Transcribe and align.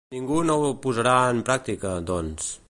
Ningú 0.13 0.37
no 0.49 0.55
ho 0.63 0.71
posarà 0.85 1.13
en 1.35 1.45
pràctica, 1.51 1.93
doncs. 2.11 2.51